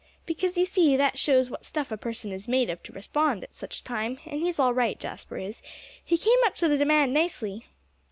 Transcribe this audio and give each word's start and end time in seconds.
Because, 0.25 0.57
you 0.57 0.65
see, 0.65 0.97
that 0.97 1.19
shows 1.19 1.51
what 1.51 1.63
stuff 1.63 1.91
a 1.91 1.95
person 1.95 2.31
is 2.31 2.47
made 2.47 2.71
of 2.71 2.81
to 2.81 2.91
respond 2.91 3.43
at 3.43 3.53
such 3.53 3.81
a 3.81 3.83
time, 3.83 4.17
and 4.25 4.41
he's 4.41 4.57
all 4.57 4.73
right, 4.73 4.99
Jasper 4.99 5.37
is; 5.37 5.61
he 6.03 6.17
came 6.17 6.39
up 6.43 6.55
to 6.55 6.67
the 6.67 6.75
demand 6.79 7.13
nicely." 7.13 7.67